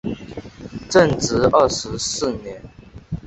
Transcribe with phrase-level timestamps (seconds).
[0.89, 2.59] 至正二十四年。